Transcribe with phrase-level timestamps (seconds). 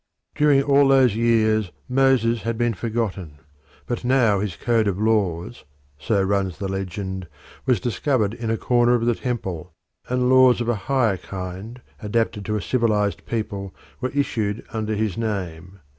[0.33, 3.37] During all these years Moses had been forgotten,
[3.85, 5.63] but now his code of laws
[5.99, 7.27] (so runs the legend)
[7.67, 9.71] was discovered in a corner of the temple,
[10.09, 15.19] and laws of a higher kind adapted to a civilised people were issued under his
[15.19, 15.79] name.